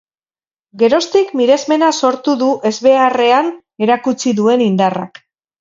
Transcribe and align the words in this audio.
Geroztik 0.83 1.29
miresmena 1.41 1.91
sortu 2.01 2.35
du 2.41 2.49
ezbeharrean 2.71 3.55
erakutsi 3.89 4.35
duen 4.41 4.69
indarrak. 4.73 5.25